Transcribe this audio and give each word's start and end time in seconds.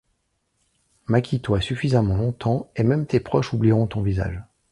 Maquille-toi 1.05 1.61
suffisamment 1.61 2.15
longtemps, 2.17 2.71
et 2.75 2.81
même 2.81 3.05
tes 3.05 3.19
proches 3.19 3.53
oublieront 3.53 3.85
ton 3.85 4.01
visage. 4.01 4.43